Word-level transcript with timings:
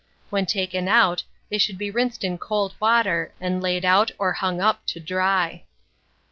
When 0.31 0.47
taken 0.47 0.87
out, 0.87 1.25
they 1.51 1.59
should 1.59 1.77
be 1.77 1.91
rinsed 1.91 2.23
in 2.23 2.39
cold 2.39 2.73
water, 2.79 3.35
and 3.39 3.61
laid 3.61 3.85
out 3.85 4.09
or 4.17 4.33
hung 4.33 4.59
up 4.59 4.83
to 4.87 4.99
dry. 4.99 5.65